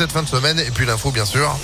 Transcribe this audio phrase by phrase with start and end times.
[0.00, 1.58] cette fin de semaine et puis l'info bien sûr.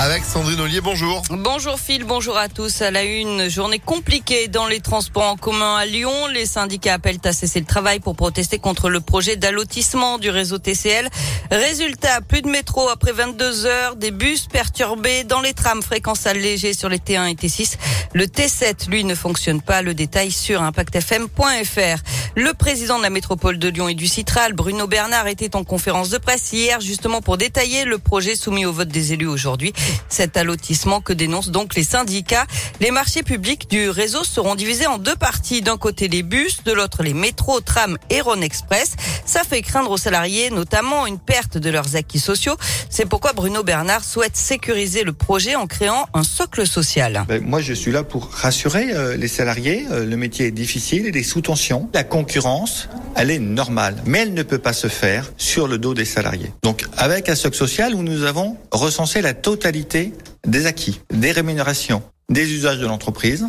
[0.00, 1.22] Avec Sandrine Ollier, bonjour.
[1.30, 2.82] Bonjour Phil, bonjour à tous.
[2.82, 6.26] À la une, journée compliquée dans les transports en commun à Lyon.
[6.32, 10.58] Les syndicats appellent à cesser le travail pour protester contre le projet d'allotissement du réseau
[10.58, 11.08] TCL.
[11.50, 16.74] Résultat, plus de métro après 22 heures, des bus perturbés dans les trams, fréquence allégée
[16.74, 17.76] sur les T1 et T6.
[18.14, 19.80] Le T7, lui, ne fonctionne pas.
[19.80, 22.02] Le détail sur impactfm.fr.
[22.36, 26.10] Le président de la métropole de Lyon et du Citral, Bruno Bernard, était en conférence
[26.10, 29.72] de presse hier justement pour détailler le projet soumis au vote des élus aujourd'hui.
[30.08, 32.46] Cet allotissement que dénoncent donc les syndicats.
[32.80, 35.62] Les marchés publics du réseau seront divisés en deux parties.
[35.62, 38.96] D'un côté les bus, de l'autre les métros, trams et Rhône Express.
[39.26, 42.56] Ça fait craindre aux salariés notamment une perte de leurs acquis sociaux.
[42.90, 47.24] C'est pourquoi Bruno Bernard souhaite sécuriser le projet en créant un socle social.
[47.26, 49.86] Ben, moi, je suis là pour rassurer euh, les salariés.
[49.90, 51.88] Euh, le métier est difficile, il est sous tension.
[51.94, 55.94] La concurrence, elle est normale, mais elle ne peut pas se faire sur le dos
[55.94, 56.52] des salariés.
[56.62, 60.12] Donc, avec un socle social où nous avons recensé la totalité
[60.46, 63.46] des acquis, des rémunérations, des usages de l'entreprise,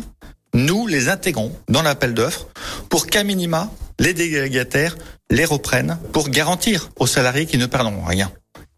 [0.54, 2.46] nous les intégrons dans l'appel d'offres
[2.88, 4.96] pour qu'à minima, les délégataires
[5.30, 8.30] les reprennent pour garantir aux salariés qu'ils ne perdront rien.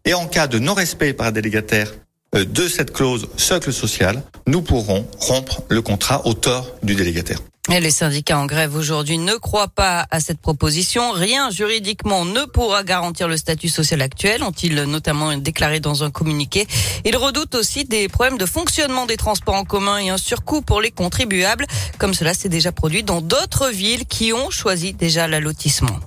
[0.05, 1.93] Et en cas de non-respect par un délégataire
[2.33, 7.39] de cette clause socle social, nous pourrons rompre le contrat au tort du délégataire.
[7.71, 11.11] Et les syndicats en grève aujourd'hui ne croient pas à cette proposition.
[11.11, 16.65] Rien juridiquement ne pourra garantir le statut social actuel, ont-ils notamment déclaré dans un communiqué.
[17.05, 20.81] Ils redoutent aussi des problèmes de fonctionnement des transports en commun et un surcoût pour
[20.81, 21.67] les contribuables,
[21.99, 25.99] comme cela s'est déjà produit dans d'autres villes qui ont choisi déjà l'allotissement.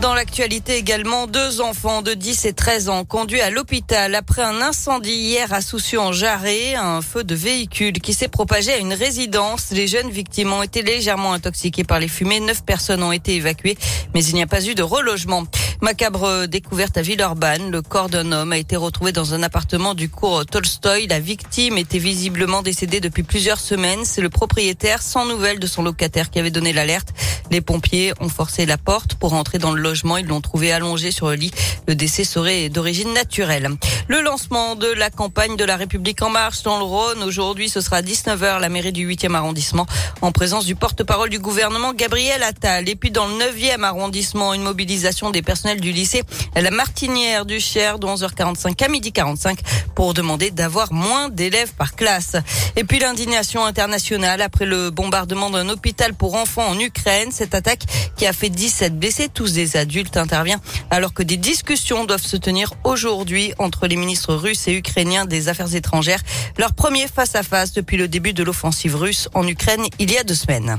[0.00, 4.60] Dans l'actualité également, deux enfants de 10 et 13 ans conduits à l'hôpital après un
[4.60, 8.92] incendie hier à Soucieux en Jarret, un feu de véhicule qui s'est propagé à une
[8.92, 9.70] résidence.
[9.70, 12.40] Les jeunes victimes ont été légèrement intoxiquées par les fumées.
[12.40, 13.78] Neuf personnes ont été évacuées,
[14.14, 15.44] mais il n'y a pas eu de relogement.
[15.80, 17.70] Macabre découverte à Villeurbanne.
[17.70, 21.06] Le corps d'un homme a été retrouvé dans un appartement du cours Tolstoy.
[21.06, 24.04] La victime était visiblement décédée depuis plusieurs semaines.
[24.04, 27.08] C'est le propriétaire sans nouvelles de son locataire qui avait donné l'alerte.
[27.50, 30.16] Les pompiers ont forcé la porte pour entrer dans le logement.
[30.16, 31.52] Ils l'ont trouvé allongé sur le lit.
[31.86, 33.68] Le décès serait d'origine naturelle.
[34.08, 37.22] Le lancement de la campagne de la République en marche dans le Rhône.
[37.22, 39.86] Aujourd'hui, ce sera à 19h, la mairie du 8e arrondissement,
[40.22, 42.88] en présence du porte-parole du gouvernement, Gabriel Attal.
[42.88, 46.22] Et puis dans le 9e arrondissement, une mobilisation des personnels du lycée
[46.56, 49.60] La Martinière du Cher de 11h45 à midi 45
[49.94, 52.36] pour demander d'avoir moins d'élèves par classe.
[52.76, 57.30] Et puis l'indignation internationale après le bombardement d'un hôpital pour enfants en Ukraine.
[57.30, 57.84] Cette attaque
[58.16, 62.36] qui a fait 17 blessés, tous des adultes, intervient alors que des discussions doivent se
[62.36, 66.20] tenir aujourd'hui entre les ministres russes et ukrainiens des Affaires étrangères.
[66.58, 70.18] Leur premier face à face depuis le début de l'offensive russe en Ukraine il y
[70.18, 70.78] a deux semaines.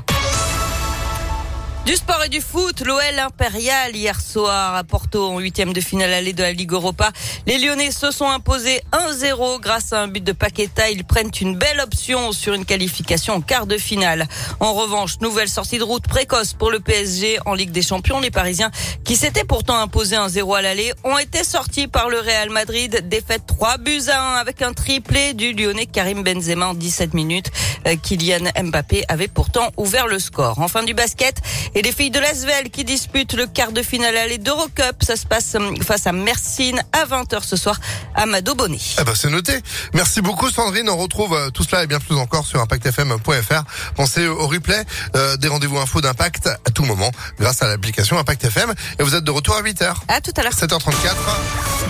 [1.85, 6.12] Du sport et du foot, l'OL impérial hier soir à Porto en huitième de finale
[6.13, 7.12] allée de la Ligue Europa.
[7.46, 10.90] Les Lyonnais se sont imposés 1-0 grâce à un but de Paqueta.
[10.90, 14.28] Ils prennent une belle option sur une qualification en quart de finale.
[14.59, 18.19] En revanche, nouvelle sortie de route précoce pour le PSG en Ligue des Champions.
[18.19, 18.72] Les Parisiens,
[19.03, 23.07] qui s'étaient pourtant imposés 1-0 à l'aller, ont été sortis par le Real Madrid.
[23.07, 27.51] Défaite 3 buts à 1 avec un triplé du Lyonnais Karim Benzema en 17 minutes.
[27.85, 30.57] Euh, Kylian Mbappé avait pourtant ouvert le score.
[30.59, 31.35] En fin du basket,
[31.75, 35.03] et les filles de l'Asvel qui disputent le quart de finale aller d'Eurocup.
[35.03, 37.80] Ça se passe euh, face à Mercine à 20h ce soir
[38.16, 38.80] à Mado Bonnet.
[39.00, 39.53] Eh ben, c'est noté.
[39.94, 40.90] Merci beaucoup Sandrine.
[40.90, 43.63] On retrouve euh, tout cela et bien plus encore sur impactfm.fr.
[43.96, 44.84] Pensez au replay
[45.16, 48.74] euh, des rendez-vous info d'impact à tout moment grâce à l'application Impact FM.
[49.00, 49.94] Et vous êtes de retour à 8h.
[50.07, 50.53] À tout à l'heure.
[50.53, 51.16] 7h34.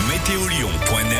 [0.08, 1.06] Météolion.net